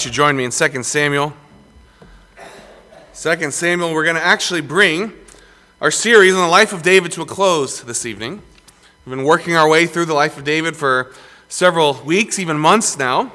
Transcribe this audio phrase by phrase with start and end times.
[0.00, 1.34] you join me in 2 Samuel.
[3.14, 5.12] 2 Samuel, we're going to actually bring
[5.82, 8.40] our series on the life of David to a close this evening.
[9.04, 11.12] We've been working our way through the life of David for
[11.50, 13.32] several weeks, even months now.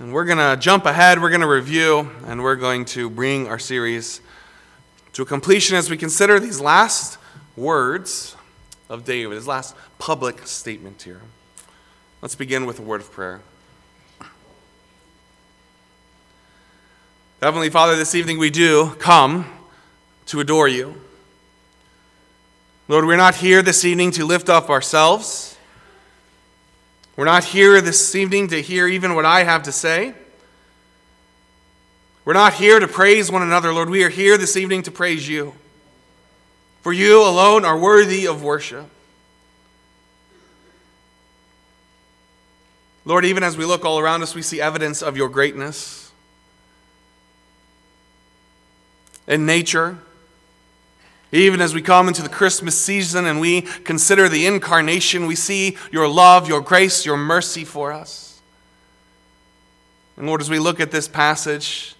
[0.00, 3.46] And we're going to jump ahead, we're going to review, and we're going to bring
[3.46, 4.20] our series
[5.12, 7.18] to a completion as we consider these last
[7.56, 8.34] words
[8.88, 11.20] of David, his last public statement here.
[12.20, 13.42] Let's begin with a word of prayer.
[17.40, 19.46] Heavenly Father, this evening we do come
[20.26, 21.00] to adore you.
[22.88, 25.56] Lord, we're not here this evening to lift up ourselves.
[27.14, 30.14] We're not here this evening to hear even what I have to say.
[32.24, 33.88] We're not here to praise one another, Lord.
[33.88, 35.54] We are here this evening to praise you.
[36.82, 38.90] For you alone are worthy of worship.
[43.04, 46.07] Lord, even as we look all around us, we see evidence of your greatness.
[49.28, 49.98] In nature.
[51.30, 55.76] Even as we come into the Christmas season and we consider the incarnation, we see
[55.92, 58.40] your love, your grace, your mercy for us.
[60.16, 61.94] And Lord, as we look at this passage,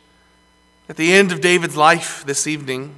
[0.89, 2.95] at the end of David's life this evening,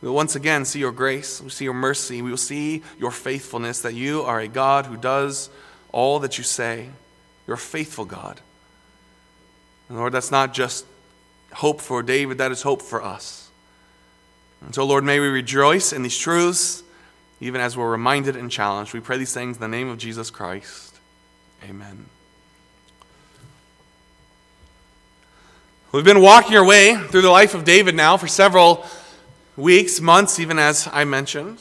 [0.00, 3.10] we will once again see your grace, we see your mercy, we will see your
[3.10, 5.50] faithfulness, that you are a God who does
[5.90, 6.90] all that you say.
[7.46, 8.40] You're a faithful God.
[9.88, 10.84] And Lord, that's not just
[11.56, 13.48] hope for David, that is hope for us.
[14.60, 16.82] And so, Lord, may we rejoice in these truths,
[17.40, 18.92] even as we're reminded and challenged.
[18.92, 20.98] We pray these things in the name of Jesus Christ.
[21.64, 22.06] Amen.
[25.92, 28.84] We've been walking our way through the life of David now for several
[29.56, 31.58] weeks, months, even as I mentioned.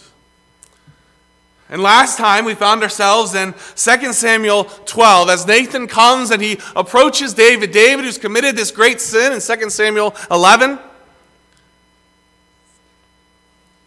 [1.70, 6.60] And last time we found ourselves in 2 Samuel 12 as Nathan comes and he
[6.76, 7.72] approaches David.
[7.72, 10.78] David, who's committed this great sin in 2 Samuel 11,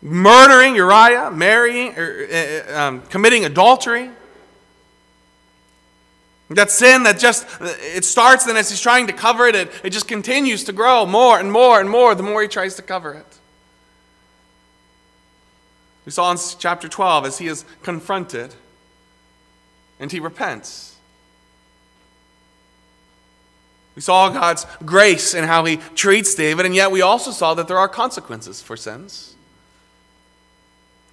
[0.03, 4.11] murdering Uriah, marrying, er, uh, um, committing adultery.
[6.51, 9.91] That sin that just, it starts, and as he's trying to cover it, it, it
[9.91, 13.13] just continues to grow more and more and more the more he tries to cover
[13.13, 13.38] it.
[16.09, 18.55] We saw in chapter 12 as he is confronted
[20.01, 20.97] and he repents.
[23.95, 27.69] We saw God's grace in how he treats David, and yet we also saw that
[27.69, 29.35] there are consequences for sins.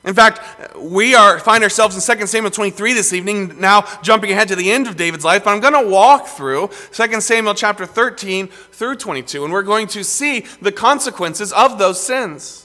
[0.06, 0.40] In fact,
[0.78, 4.72] we are, find ourselves in 2 Samuel 23 this evening, now jumping ahead to the
[4.72, 8.96] end of David's life, but I'm going to walk through 2 Samuel chapter 13 through
[8.96, 12.65] 22, and we're going to see the consequences of those sins.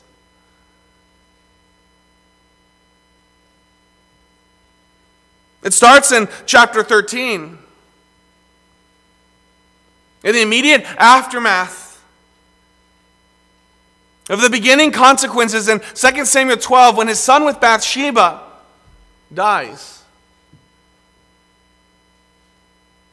[5.63, 7.59] It starts in chapter 13.
[10.23, 12.03] In the immediate aftermath
[14.29, 18.43] of the beginning consequences in 2 Samuel 12, when his son with Bathsheba
[19.33, 20.03] dies,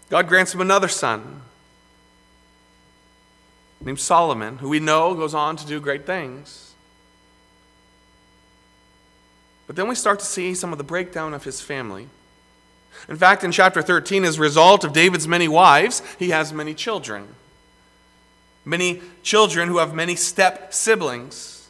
[0.09, 1.41] God grants him another son
[3.81, 6.73] named Solomon, who we know goes on to do great things.
[9.65, 12.07] But then we start to see some of the breakdown of his family.
[13.09, 16.73] In fact, in chapter 13, as a result of David's many wives, he has many
[16.73, 17.27] children.
[18.65, 21.69] Many children who have many step siblings.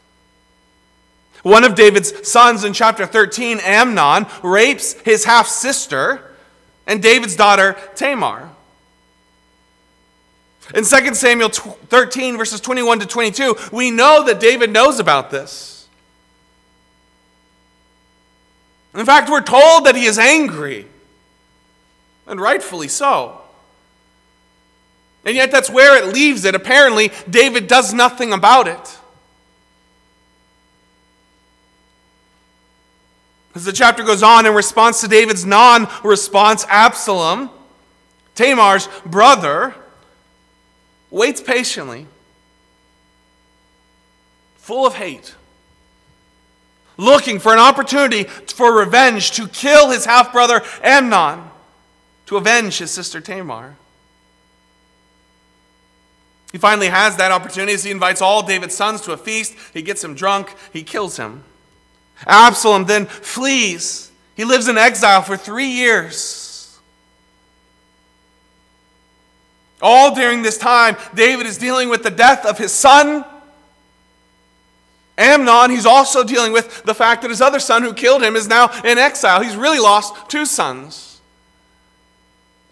[1.44, 6.36] One of David's sons in chapter 13, Amnon, rapes his half sister
[6.88, 8.50] and David's daughter, Tamar.
[10.74, 15.88] In 2 Samuel 13, verses 21 to 22, we know that David knows about this.
[18.96, 20.88] In fact, we're told that he is angry
[22.28, 23.42] and rightfully so.
[25.26, 26.56] And yet, that's where it leaves it.
[26.56, 28.98] Apparently, David does nothing about it.
[33.56, 37.50] As the chapter goes on, in response to David's non response, Absalom,
[38.36, 39.74] Tamar's brother,
[41.10, 42.06] waits patiently,
[44.58, 45.36] full of hate,
[46.96, 51.50] looking for an opportunity for revenge to kill his half brother Amnon
[52.28, 53.76] to avenge his sister Tamar.
[56.52, 59.56] He finally has that opportunity as he invites all David's sons to a feast.
[59.74, 61.44] He gets him drunk, he kills him.
[62.26, 64.12] Absalom then flees.
[64.36, 66.80] He lives in exile for three years.
[69.82, 73.24] All during this time, David is dealing with the death of his son.
[75.18, 78.48] Amnon, he's also dealing with the fact that his other son who killed him is
[78.48, 79.42] now in exile.
[79.42, 81.07] He's really lost two sons.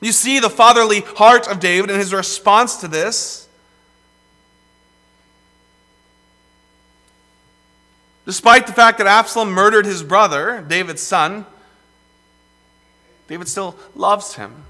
[0.01, 3.47] You see the fatherly heart of David and his response to this.
[8.25, 11.45] Despite the fact that Absalom murdered his brother, David's son,
[13.27, 14.63] David still loves him.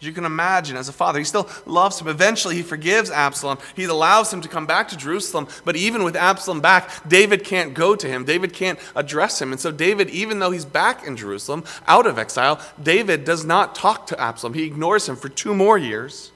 [0.00, 2.08] As you can imagine, as a father, he still loves him.
[2.08, 3.58] Eventually, he forgives Absalom.
[3.74, 5.48] He allows him to come back to Jerusalem.
[5.64, 8.24] But even with Absalom back, David can't go to him.
[8.24, 9.52] David can't address him.
[9.52, 13.74] And so, David, even though he's back in Jerusalem, out of exile, David does not
[13.74, 14.54] talk to Absalom.
[14.54, 16.32] He ignores him for two more years.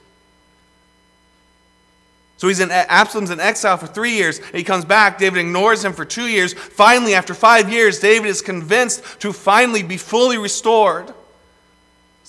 [2.37, 4.39] So he's in Absalom's in exile for three years.
[4.53, 5.17] He comes back.
[5.17, 6.53] David ignores him for two years.
[6.53, 11.13] Finally, after five years, David is convinced to finally be fully restored.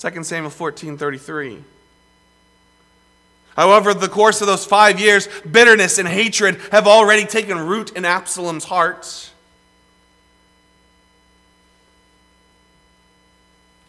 [0.01, 1.63] 2 Samuel 14 33.
[3.55, 8.07] However, the course of those five years, bitterness and hatred have already taken root in
[8.07, 9.31] Absalom's heart.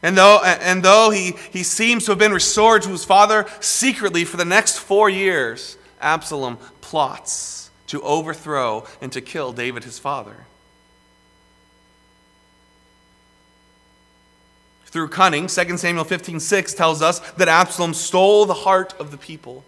[0.04, 4.25] And though, and though he, he seems to have been restored to his father secretly
[4.25, 10.48] for the next four years, Absalom plots to overthrow and to kill David, his father.
[14.92, 19.18] Through cunning, 2 Samuel 15 6 tells us that Absalom stole the heart of the
[19.18, 19.64] people.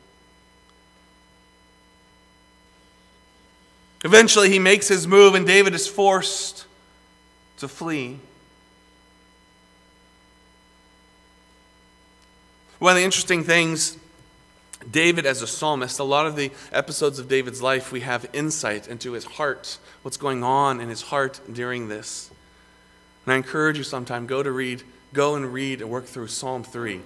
[4.04, 6.66] Eventually, he makes his move, and David is forced
[7.58, 8.20] to flee.
[12.80, 13.98] One of the interesting things
[14.92, 18.90] David, as a psalmist, a lot of the episodes of David's life, we have insight
[18.90, 22.30] into his heart, what's going on in his heart during this.
[23.26, 26.64] And I encourage you sometime, go to read, go and read and work through Psalm
[26.64, 27.02] 3.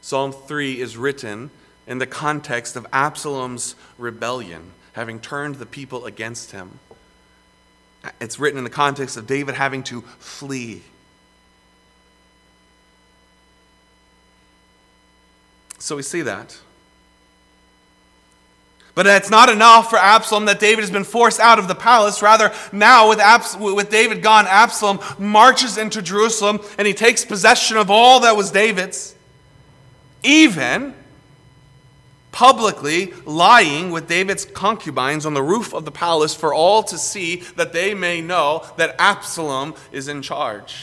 [0.00, 1.50] Psalm 3 is written
[1.86, 6.78] in the context of Absalom's rebellion, having turned the people against him.
[8.20, 10.82] It's written in the context of David having to flee.
[15.78, 16.58] So we see that.
[18.96, 22.22] But it's not enough for Absalom that David has been forced out of the palace.
[22.22, 27.76] Rather, now with, Abs- with David gone, Absalom marches into Jerusalem and he takes possession
[27.76, 29.14] of all that was David's,
[30.22, 30.94] even
[32.32, 37.42] publicly lying with David's concubines on the roof of the palace for all to see
[37.56, 40.74] that they may know that Absalom is in charge.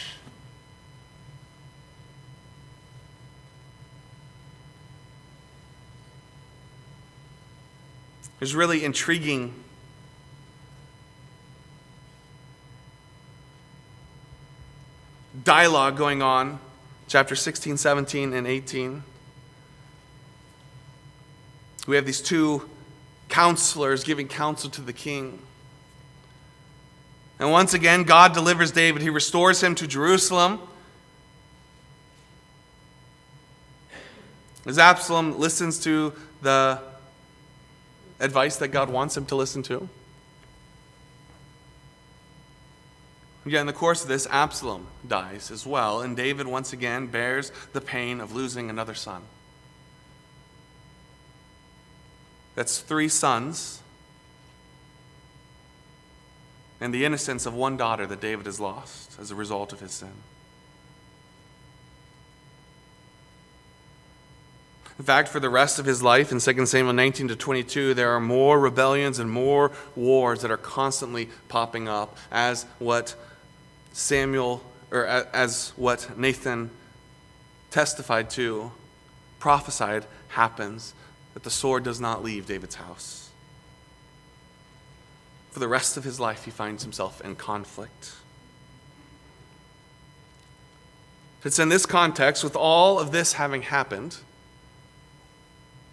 [8.43, 9.53] There's really intriguing
[15.45, 16.59] dialogue going on,
[17.07, 19.03] chapter 16, 17, and 18.
[21.87, 22.69] We have these two
[23.29, 25.39] counselors giving counsel to the king.
[27.39, 29.01] And once again, God delivers David.
[29.01, 30.59] He restores him to Jerusalem.
[34.65, 36.11] As Absalom listens to
[36.41, 36.91] the
[38.19, 39.89] advice that God wants him to listen to?
[43.45, 47.51] Yet, in the course of this, Absalom dies as well, and David once again bears
[47.73, 49.23] the pain of losing another son.
[52.55, 53.81] That's three sons
[56.79, 59.91] and the innocence of one daughter that David has lost as a result of his
[59.91, 60.13] sin.
[64.99, 68.11] In fact, for the rest of his life in 2 Samuel 19 to 22, there
[68.11, 73.15] are more rebellions and more wars that are constantly popping up as what
[73.91, 76.69] Samuel, or as what Nathan
[77.71, 78.71] testified to,
[79.39, 80.93] prophesied happens,
[81.33, 83.31] that the sword does not leave David's house.
[85.51, 88.13] For the rest of his life, he finds himself in conflict.
[91.43, 94.17] It's in this context, with all of this having happened,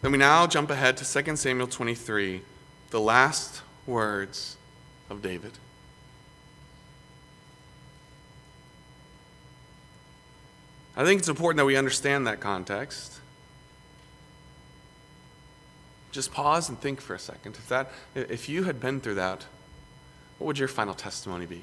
[0.03, 2.43] then we now jump ahead to 2 Samuel 23,
[2.91, 4.57] the last words
[5.11, 5.53] of David.
[10.97, 13.21] I think it's important that we understand that context.
[16.13, 17.57] Just pause and think for a second.
[17.57, 19.47] If, that, if you had been through that,
[20.39, 21.63] what would your final testimony be?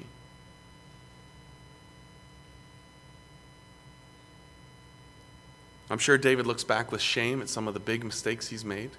[5.90, 8.90] I'm sure David looks back with shame at some of the big mistakes he's made.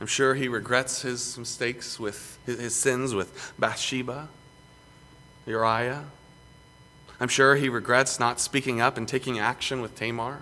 [0.00, 4.28] I'm sure he regrets his mistakes with his sins with Bathsheba,
[5.46, 6.04] Uriah.
[7.20, 10.40] I'm sure he regrets not speaking up and taking action with Tamar,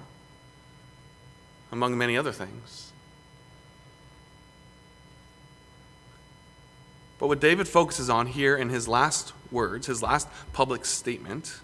[1.72, 2.92] among many other things.
[7.18, 11.60] But what David focuses on here in his last words, his last public statement,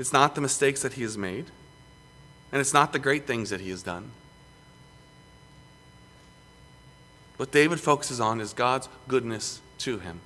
[0.00, 1.44] It's not the mistakes that he has made,
[2.50, 4.12] and it's not the great things that he has done.
[7.36, 10.20] What David focuses on is God's goodness to him.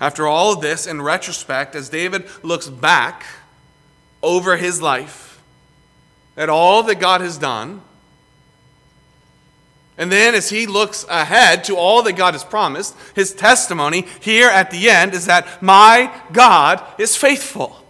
[0.00, 3.26] After all of this, in retrospect, as David looks back
[4.22, 5.38] over his life
[6.38, 7.82] at all that God has done,
[9.98, 14.48] and then as he looks ahead to all that God has promised, his testimony here
[14.48, 17.84] at the end is that my God is faithful.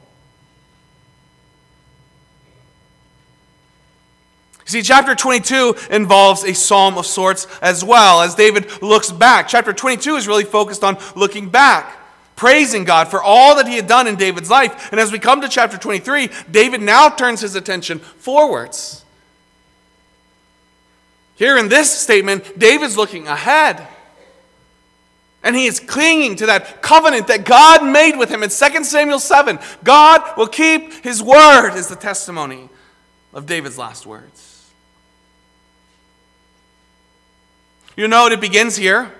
[4.65, 8.23] See, chapter 22 involves a psalm of sorts as well.
[8.23, 11.97] As David looks back, chapter 22 is really focused on looking back,
[12.37, 14.91] praising God for all that he had done in David's life.
[14.93, 19.05] And as we come to chapter 23, David now turns his attention forwards.
[21.39, 23.87] Here in this statement, David's looking ahead.
[25.45, 29.21] And he is clinging to that covenant that God made with him in 2 Samuel
[29.21, 29.61] 7.
[29.85, 32.69] God will keep his word, is the testimony
[33.33, 34.69] of David's last words.
[37.97, 39.13] You note it begins here.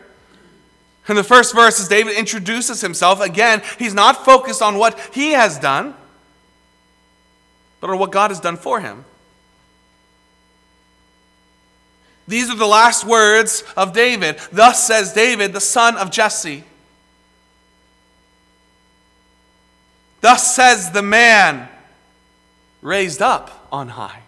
[1.09, 5.33] In the first verse, as David introduces himself, again, he's not focused on what he
[5.33, 5.95] has done,
[7.81, 9.05] but on what God has done for him.
[12.29, 14.39] These are the last words of David.
[14.53, 16.63] Thus says David, the son of Jesse.
[20.21, 21.69] Thus says the man
[22.83, 24.23] raised up on high.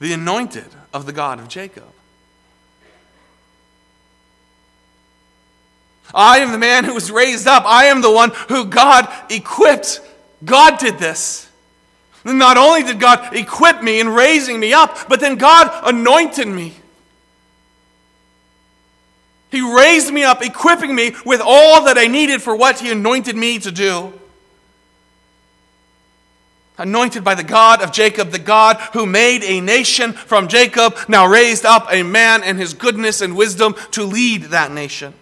[0.00, 1.84] the anointed of the God of Jacob.
[6.12, 7.64] I am the man who was raised up.
[7.64, 10.00] I am the one who God equipped.
[10.44, 11.48] God did this.
[12.24, 16.74] Not only did God equip me in raising me up, but then God anointed me.
[19.50, 23.36] He raised me up, equipping me with all that I needed for what He anointed
[23.36, 24.12] me to do
[26.80, 31.26] anointed by the God of Jacob, the God who made a nation from Jacob, now
[31.26, 35.12] raised up a man in his goodness and wisdom to lead that nation.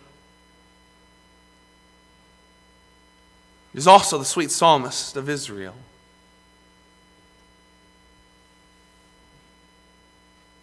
[3.72, 5.74] He is also the sweet psalmist of Israel.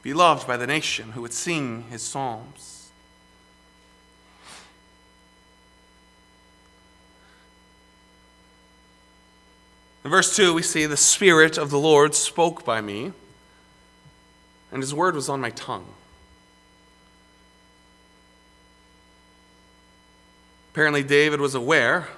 [0.06, 2.92] Beloved by the nation who would sing his psalms.
[10.04, 13.14] In verse 2, we see, The Spirit of the Lord spoke by me,
[14.72, 15.88] and his word was on my tongue.
[20.72, 22.10] Apparently, David was aware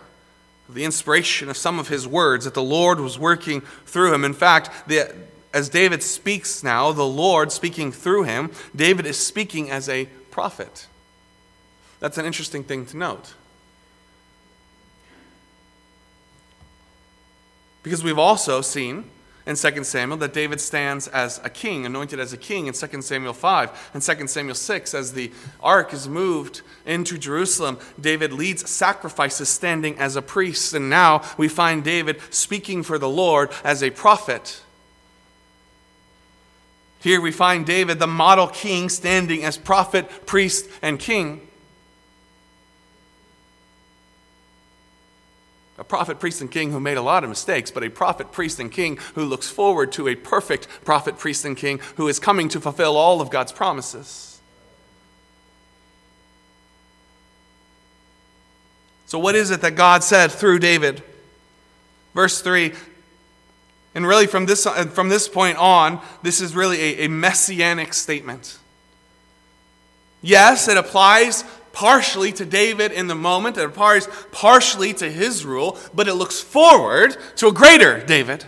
[0.68, 4.26] of the inspiration of some of his words that the Lord was working through him.
[4.26, 5.16] In fact, the,
[5.58, 10.86] as David speaks now, the Lord speaking through him, David is speaking as a prophet.
[12.00, 13.34] That's an interesting thing to note.
[17.82, 19.06] Because we've also seen
[19.48, 23.02] in 2 Samuel that David stands as a king, anointed as a king in 2
[23.02, 23.92] Samuel 5.
[23.96, 29.98] And 2 Samuel 6, as the ark is moved into Jerusalem, David leads sacrifices standing
[29.98, 30.76] as a priest.
[30.76, 34.62] And now we find David speaking for the Lord as a prophet.
[37.08, 41.40] Here we find David, the model king, standing as prophet, priest, and king.
[45.78, 48.60] a prophet, priest, and king who made a lot of mistakes, but a prophet, priest,
[48.60, 52.50] and king who looks forward to a perfect prophet, priest, and king who is coming
[52.50, 54.42] to fulfill all of God's promises.
[59.06, 61.02] So, what is it that God said through David?
[62.14, 62.74] Verse 3
[63.98, 67.96] and really, from this, uh, from this point on, this is really a, a messianic
[67.96, 68.60] statement.
[70.22, 75.80] Yes, it applies partially to David in the moment, it applies partially to his rule,
[75.96, 78.46] but it looks forward to a greater David.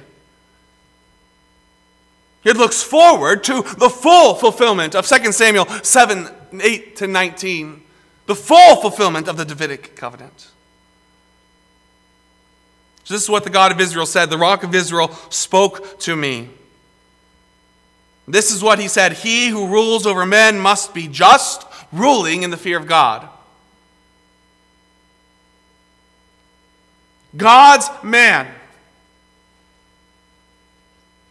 [2.43, 6.29] It looks forward to the full fulfillment of 2 Samuel 7
[6.61, 7.81] 8 to 19,
[8.27, 10.49] the full fulfillment of the Davidic covenant.
[13.09, 16.15] So this is what the God of Israel said The rock of Israel spoke to
[16.15, 16.47] me.
[18.27, 22.51] This is what he said He who rules over men must be just ruling in
[22.51, 23.27] the fear of God.
[27.35, 28.47] God's man.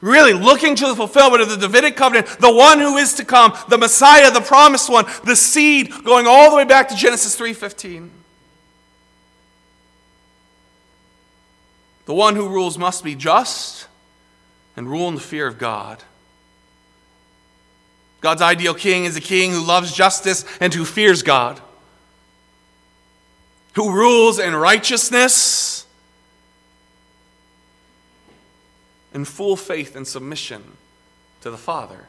[0.00, 3.56] Really looking to the fulfillment of the Davidic covenant, the one who is to come,
[3.68, 8.11] the Messiah, the promised one, the seed going all the way back to Genesis 3:15.
[12.08, 13.86] The one who rules must be just
[14.78, 16.02] and rule in the fear of God.
[18.22, 21.60] God's ideal king is a king who loves justice and who fears God.
[23.74, 25.84] who rules in righteousness
[29.12, 30.78] in full faith and submission
[31.42, 32.08] to the Father.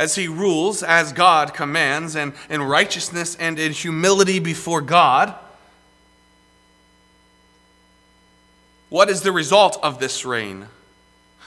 [0.00, 5.34] As he rules as God commands, and in righteousness and in humility before God,
[8.88, 10.68] what is the result of this reign?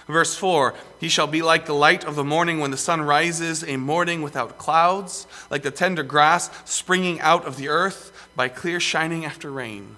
[0.05, 3.63] Verse 4 He shall be like the light of the morning when the sun rises,
[3.63, 8.79] a morning without clouds, like the tender grass springing out of the earth by clear
[8.79, 9.97] shining after rain.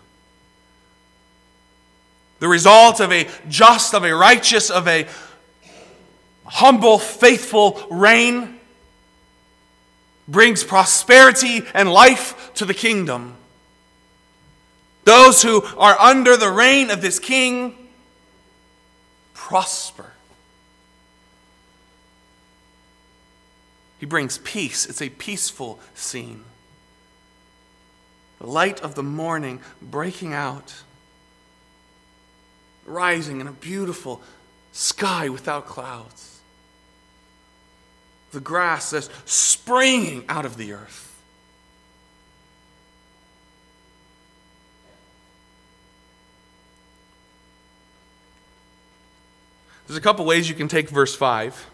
[2.39, 5.07] The result of a just, of a righteous, of a
[6.45, 8.59] humble, faithful reign
[10.27, 13.35] brings prosperity and life to the kingdom.
[15.03, 17.89] Those who are under the reign of this king
[19.33, 20.13] prosper.
[23.99, 24.85] He brings peace.
[24.87, 26.43] It's a peaceful scene.
[28.39, 30.83] The light of the morning breaking out,
[32.85, 34.21] rising in a beautiful
[34.71, 36.34] sky without clouds.
[38.35, 41.17] The grass that's springing out of the earth.
[49.87, 51.69] There's a couple ways you can take verse 5.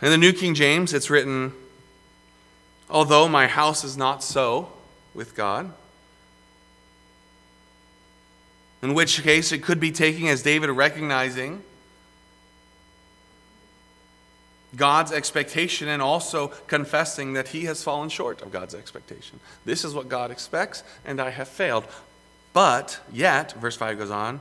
[0.00, 1.52] In the New King James, it's written,
[2.88, 4.72] Although my house is not so
[5.12, 5.74] with God.
[8.80, 11.64] In which case, it could be taken as David recognizing
[14.76, 19.40] God's expectation and also confessing that he has fallen short of God's expectation.
[19.64, 21.84] This is what God expects, and I have failed.
[22.52, 24.40] But yet, verse 5 goes on,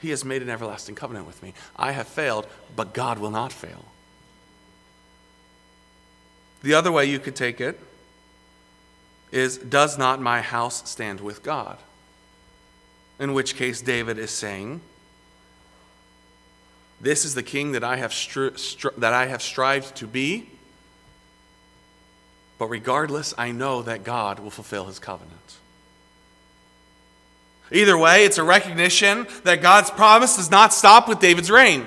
[0.00, 1.54] he has made an everlasting covenant with me.
[1.76, 3.84] I have failed, but God will not fail.
[6.62, 7.78] The other way you could take it
[9.30, 11.78] is Does not my house stand with God?
[13.18, 14.80] In which case, David is saying,
[17.02, 20.48] This is the king that I have, stri- stri- that I have strived to be.
[22.58, 25.56] But regardless, I know that God will fulfill his covenant.
[27.72, 31.86] Either way, it's a recognition that God's promise does not stop with David's reign.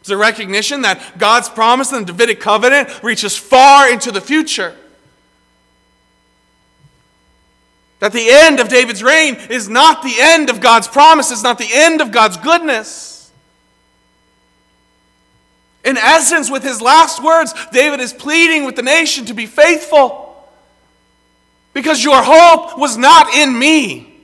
[0.00, 4.74] It's a recognition that God's promise in the Davidic covenant reaches far into the future.
[7.98, 11.58] That the end of David's reign is not the end of God's promise, it's not
[11.58, 13.11] the end of God's goodness.
[15.84, 20.20] In essence, with his last words, David is pleading with the nation to be faithful.
[21.72, 24.20] Because your hope was not in me.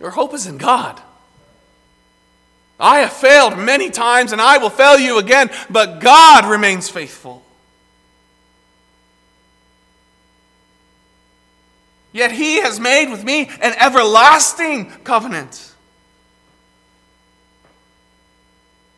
[0.00, 1.00] Your hope is in God.
[2.80, 7.42] I have failed many times and I will fail you again, but God remains faithful.
[12.12, 15.71] Yet He has made with me an everlasting covenant.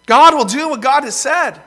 [0.07, 1.61] God will do what God has said.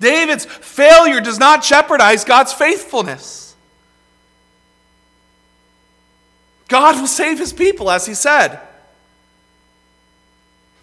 [0.00, 3.54] David's failure does not jeopardize God's faithfulness.
[6.68, 8.58] God will save his people, as he said.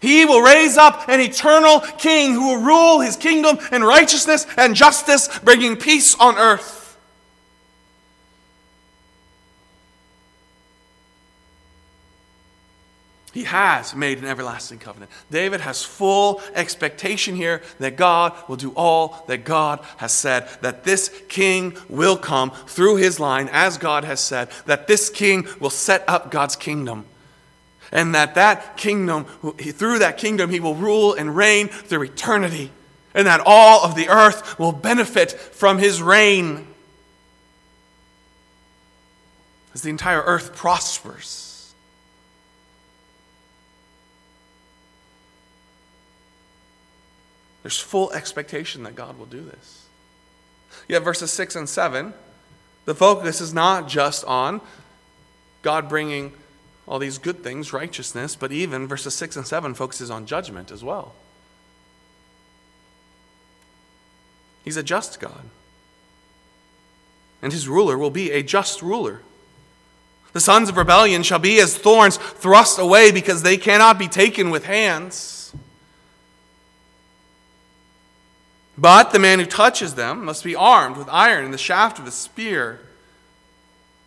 [0.02, 4.76] He will raise up an eternal king who will rule his kingdom in righteousness and
[4.76, 6.79] justice, bringing peace on earth.
[13.40, 15.10] He has made an everlasting covenant.
[15.32, 20.84] David has full expectation here that God will do all that God has said, that
[20.84, 25.70] this king will come through his line, as God has said, that this king will
[25.70, 27.06] set up God's kingdom.
[27.94, 32.72] And that that kingdom, through that kingdom, he will rule and reign through eternity.
[33.14, 36.68] And that all of the earth will benefit from his reign.
[39.74, 41.49] As the entire earth prospers.
[47.64, 49.86] There's full expectation that God will do this.
[50.88, 52.14] Yet, verses 6 and 7,
[52.86, 54.62] the focus is not just on
[55.62, 56.34] God bringing
[56.88, 60.84] all these good things, righteousness, but even verses 6 and 7 focuses on judgment as
[60.84, 61.14] well.
[64.64, 65.46] He's a just God.
[67.42, 69.22] And his ruler will be a just ruler.
[70.34, 74.50] The sons of rebellion shall be as thorns thrust away because they cannot be taken
[74.50, 75.39] with hands.
[78.80, 82.08] But the man who touches them must be armed with iron and the shaft of
[82.08, 82.80] a spear.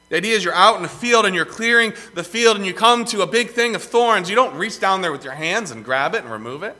[0.08, 2.72] The idea is you're out in the field and you're clearing the field and you
[2.72, 4.30] come to a big thing of thorns.
[4.30, 6.74] You don't reach down there with your hands and grab it and remove it.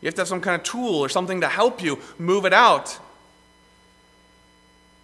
[0.00, 2.52] You have to have some kind of tool or something to help you move it
[2.52, 2.98] out.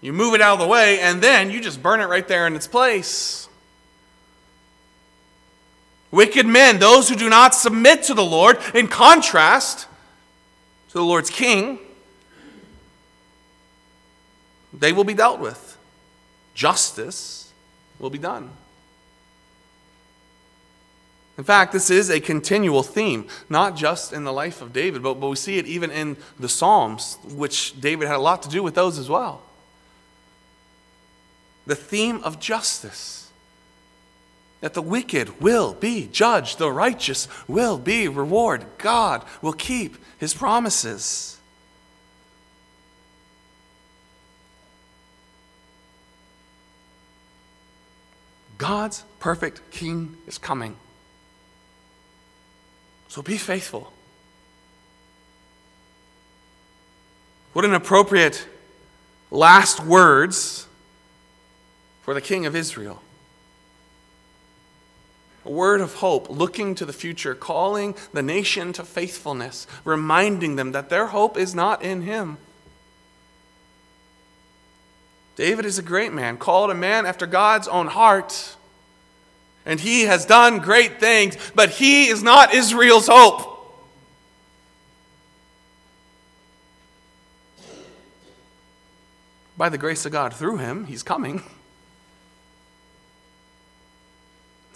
[0.01, 2.49] You move it out of the way, and then you just burn it right there
[2.49, 3.49] in its place.
[6.11, 9.87] Wicked men, those who do not submit to the Lord, in contrast
[10.97, 11.79] to the Lord's king,
[14.73, 15.77] they will be dealt with.
[16.55, 17.53] Justice
[17.99, 18.49] will be done.
[21.37, 25.21] In fact, this is a continual theme, not just in the life of David, but,
[25.21, 28.63] but we see it even in the Psalms, which David had a lot to do
[28.63, 29.43] with those as well.
[31.67, 33.26] The theme of justice.
[34.61, 38.66] That the wicked will be judged, the righteous will be rewarded.
[38.79, 41.38] God will keep his promises.
[48.59, 50.77] God's perfect king is coming.
[53.09, 53.92] So be faithful.
[57.53, 58.47] What an appropriate
[59.31, 60.66] last words
[62.03, 63.03] for the king of Israel.
[65.47, 70.73] A word of hope, looking to the future, calling the nation to faithfulness, reminding them
[70.73, 72.37] that their hope is not in him.
[75.37, 78.57] David is a great man, called a man after God's own heart
[79.67, 83.53] and he has done great things, but he is not Israel's hope.
[89.57, 91.43] By the grace of God, through him, he's coming.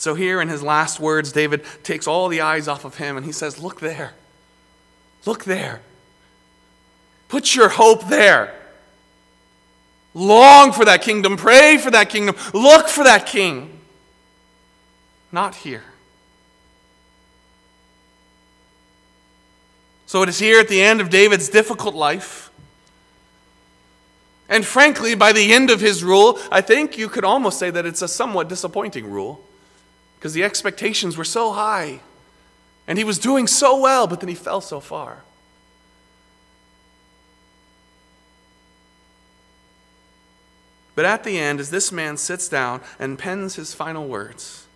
[0.01, 3.27] So, here in his last words, David takes all the eyes off of him and
[3.27, 4.15] he says, Look there.
[5.27, 5.83] Look there.
[7.29, 8.55] Put your hope there.
[10.15, 11.37] Long for that kingdom.
[11.37, 12.35] Pray for that kingdom.
[12.55, 13.79] Look for that king
[15.31, 15.85] not here.
[20.07, 22.51] So it is here at the end of David's difficult life.
[24.49, 27.85] And frankly, by the end of his rule, I think you could almost say that
[27.85, 29.45] it's a somewhat disappointing rule
[30.21, 32.01] because the expectations were so high
[32.87, 35.23] and he was doing so well, but then he fell so far.
[40.95, 44.67] But at the end, as this man sits down and pens his final words,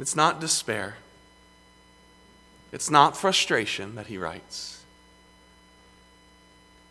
[0.00, 0.96] it's not despair.
[2.72, 4.82] It's not frustration that he writes.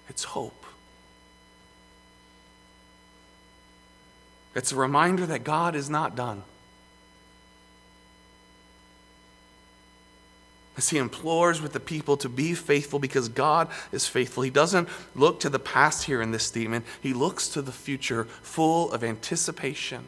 [0.07, 0.62] It's hope.
[4.55, 6.43] It's a reminder that God is not done.
[10.75, 14.89] As he implores with the people to be faithful because God is faithful, he doesn't
[15.15, 19.03] look to the past here in this statement, he looks to the future full of
[19.03, 20.05] anticipation.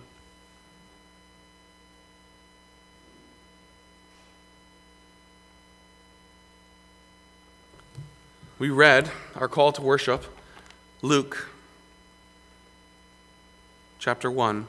[8.58, 10.26] we read our call to worship,
[11.02, 11.50] Luke
[14.06, 14.68] chapter 1.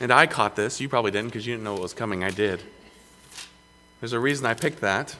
[0.00, 0.80] And I caught this.
[0.80, 2.24] You probably didn't because you didn't know what was coming.
[2.24, 2.62] I did.
[4.00, 5.14] There's a reason I picked that.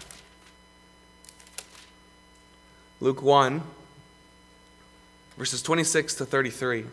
[2.99, 3.61] Luke 1,
[5.37, 6.87] verses 26 to 33.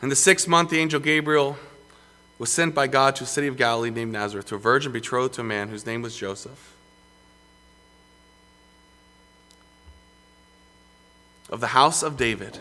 [0.00, 1.56] In the sixth month, the angel Gabriel
[2.42, 5.34] was sent by God to a city of Galilee named Nazareth to a virgin betrothed
[5.34, 6.74] to a man whose name was Joseph.
[11.48, 12.58] Of the house of David.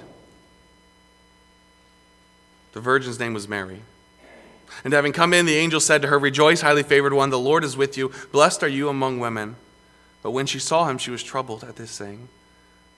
[2.73, 3.81] The virgin's name was Mary.
[4.83, 7.63] And having come in, the angel said to her, Rejoice, highly favored one, the Lord
[7.63, 8.11] is with you.
[8.31, 9.55] Blessed are you among women.
[10.21, 12.27] But when she saw him, she was troubled at this saying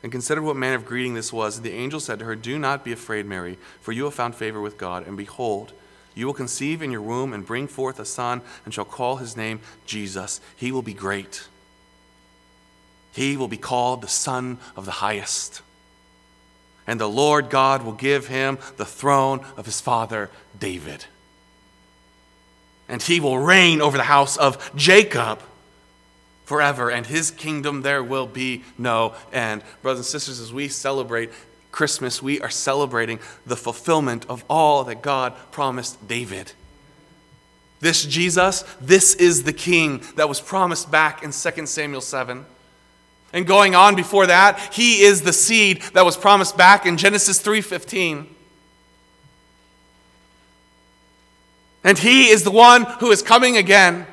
[0.04, 1.56] and considered what manner of greeting this was.
[1.56, 4.36] And the angel said to her, Do not be afraid, Mary, for you have found
[4.36, 5.08] favor with God.
[5.08, 5.72] And behold,
[6.15, 9.36] you will conceive in your womb and bring forth a son, and shall call his
[9.36, 10.41] name Jesus.
[10.56, 11.47] He will be great.
[13.13, 15.62] He will be called the Son of the Highest.
[16.86, 21.06] And the Lord God will give him the throne of his father David.
[22.89, 25.41] And he will reign over the house of Jacob
[26.45, 29.63] forever, and his kingdom there will be no end.
[29.82, 31.32] Brothers and sisters, as we celebrate
[31.73, 36.53] Christmas, we are celebrating the fulfillment of all that God promised David.
[37.81, 42.45] This Jesus, this is the king that was promised back in 2 Samuel 7.
[43.33, 47.39] And going on before that, he is the seed that was promised back in Genesis
[47.41, 48.27] 3:15.
[51.83, 54.05] And he is the one who is coming again.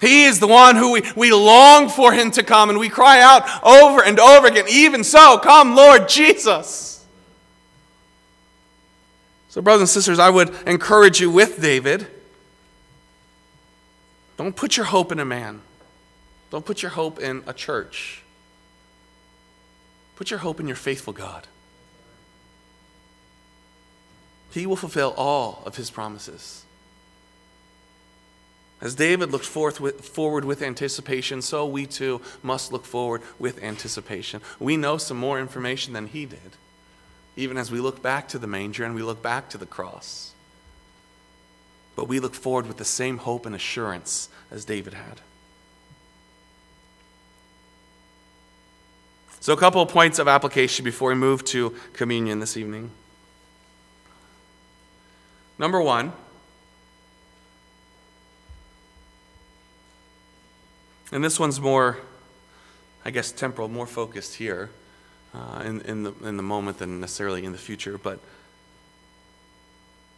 [0.00, 3.20] He is the one who we, we long for him to come, and we cry
[3.20, 7.04] out over and over again, even so, come, Lord Jesus.
[9.48, 12.06] So, brothers and sisters, I would encourage you with David
[14.36, 15.62] don't put your hope in a man,
[16.50, 18.22] don't put your hope in a church.
[20.14, 21.46] Put your hope in your faithful God.
[24.52, 26.64] He will fulfill all of his promises.
[28.80, 33.62] As David looked forth with, forward with anticipation, so we too must look forward with
[33.62, 34.40] anticipation.
[34.60, 36.56] We know some more information than he did,
[37.36, 40.32] even as we look back to the manger and we look back to the cross.
[41.96, 45.20] But we look forward with the same hope and assurance as David had.
[49.40, 52.90] So, a couple of points of application before we move to communion this evening.
[55.58, 56.12] Number one,
[61.10, 61.98] And this one's more,
[63.04, 64.70] I guess, temporal, more focused here
[65.34, 67.96] uh, in, in, the, in the moment than necessarily in the future.
[67.96, 68.20] But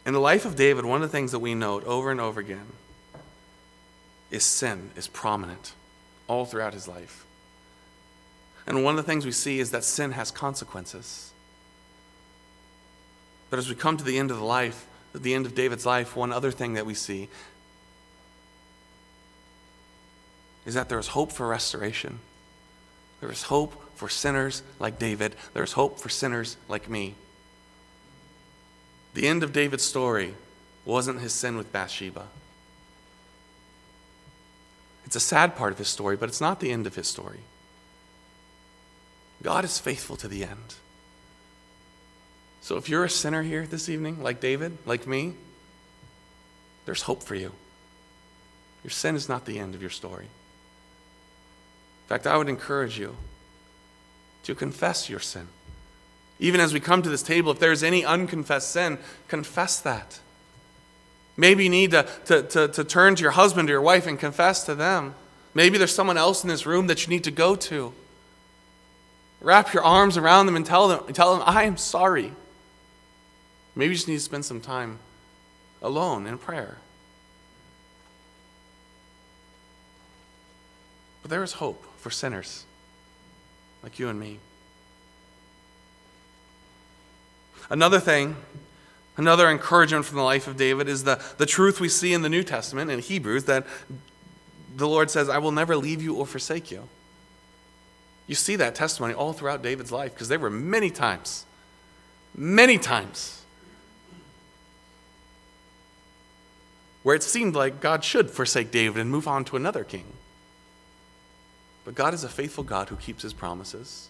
[0.05, 2.39] in the life of David, one of the things that we note over and over
[2.39, 2.67] again
[4.31, 5.73] is sin is prominent
[6.27, 7.25] all throughout his life.
[8.65, 11.31] And one of the things we see is that sin has consequences.
[13.49, 16.15] But as we come to the end of the life, the end of David's life,
[16.15, 17.27] one other thing that we see
[20.65, 22.19] is that there is hope for restoration.
[23.19, 25.35] There is hope for sinners like David.
[25.53, 27.15] There is hope for sinners like me.
[29.13, 30.33] The end of David's story
[30.85, 32.27] wasn't his sin with Bathsheba.
[35.05, 37.39] It's a sad part of his story, but it's not the end of his story.
[39.43, 40.75] God is faithful to the end.
[42.61, 45.33] So if you're a sinner here this evening, like David, like me,
[46.85, 47.51] there's hope for you.
[48.83, 50.27] Your sin is not the end of your story
[52.11, 53.15] fact, I would encourage you
[54.43, 55.47] to confess your sin.
[56.39, 58.97] Even as we come to this table, if there's any unconfessed sin,
[59.27, 60.19] confess that.
[61.37, 64.19] Maybe you need to, to, to, to, turn to your husband or your wife and
[64.19, 65.15] confess to them.
[65.53, 67.93] Maybe there's someone else in this room that you need to go to.
[69.39, 72.33] Wrap your arms around them and tell them, tell them I am sorry.
[73.75, 74.99] Maybe you just need to spend some time
[75.81, 76.77] alone in prayer.
[81.21, 82.65] But there is hope for sinners
[83.83, 84.39] like you and me.
[87.69, 88.35] Another thing,
[89.17, 92.29] another encouragement from the life of David is the, the truth we see in the
[92.29, 93.65] New Testament in Hebrews that
[94.75, 96.89] the Lord says, I will never leave you or forsake you.
[98.27, 101.45] You see that testimony all throughout David's life because there were many times,
[102.35, 103.43] many times,
[107.03, 110.05] where it seemed like God should forsake David and move on to another king.
[111.83, 114.09] But God is a faithful God who keeps his promises.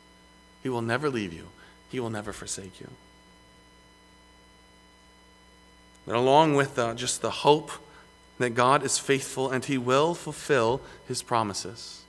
[0.64, 1.48] He will never leave you,
[1.90, 2.90] he will never forsake you.
[6.08, 7.72] And along with uh, just the hope
[8.40, 12.02] that God is faithful and he will fulfill his promises.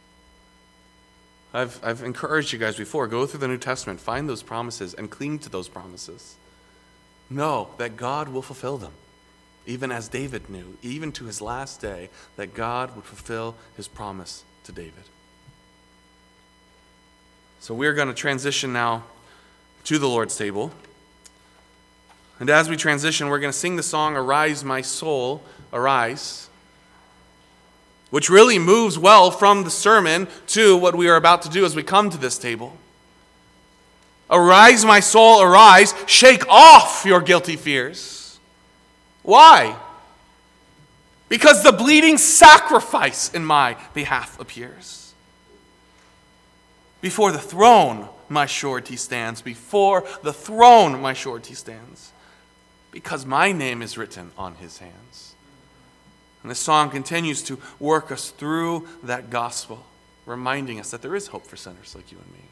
[1.55, 5.11] I've, I've encouraged you guys before go through the New Testament, find those promises, and
[5.11, 6.37] cling to those promises.
[7.29, 8.93] Know that God will fulfill them,
[9.67, 14.45] even as David knew, even to his last day, that God would fulfill his promise
[14.65, 15.05] to David.
[17.63, 19.05] So we're going to transition now
[19.85, 20.73] to the Lord's table.
[22.41, 26.49] And as we transition, we're going to sing the song, Arise, My Soul, Arise,
[28.11, 31.77] which really moves well from the sermon to what we are about to do as
[31.77, 32.77] we come to this table.
[34.29, 35.95] Arise, my soul, arise.
[36.09, 38.41] Shake off your guilty fears.
[39.23, 39.77] Why?
[41.29, 45.02] Because the bleeding sacrifice in my behalf appears.
[47.03, 49.43] Before the throne, my surety stands.
[49.43, 52.13] Before the throne, my surety stands.
[52.91, 55.35] Because my name is written on his hands.
[56.43, 59.85] And this song continues to work us through that gospel,
[60.27, 62.45] reminding us that there is hope for sinners like you and me.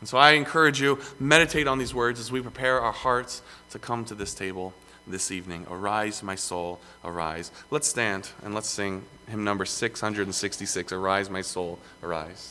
[0.00, 3.78] And so I encourage you, meditate on these words as we prepare our hearts to
[3.78, 4.74] come to this table
[5.06, 5.66] this evening.
[5.70, 7.50] Arise, my soul, arise.
[7.70, 12.50] Let's stand and let's sing hymn number 666 Arise, my soul, arise.